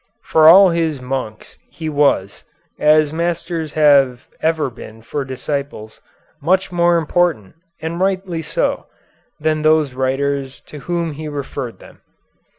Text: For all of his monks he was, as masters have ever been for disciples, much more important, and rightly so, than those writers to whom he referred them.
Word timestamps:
For 0.23 0.47
all 0.49 0.69
of 0.71 0.75
his 0.75 0.99
monks 0.99 1.59
he 1.69 1.87
was, 1.87 2.43
as 2.79 3.13
masters 3.13 3.73
have 3.73 4.27
ever 4.41 4.71
been 4.71 5.03
for 5.03 5.23
disciples, 5.23 6.01
much 6.41 6.71
more 6.71 6.97
important, 6.97 7.53
and 7.83 7.99
rightly 7.99 8.41
so, 8.41 8.87
than 9.39 9.61
those 9.61 9.93
writers 9.93 10.59
to 10.61 10.79
whom 10.79 11.11
he 11.11 11.27
referred 11.27 11.77
them. 11.77 12.01